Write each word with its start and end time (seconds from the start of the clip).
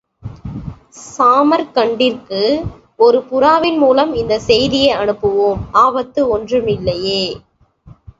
சாமர்கண்டிற்கு, 1.07 2.39
ஒரு 2.99 3.19
புறாவின் 3.31 3.77
மூலம் 3.77 4.13
இந்தச் 4.13 4.41
செய்தியை 4.41 4.91
அனுப்புவோம். 4.95 5.61
ஆபத்து 5.83 6.23
ஒன்றுமில்லையே! 6.37 7.21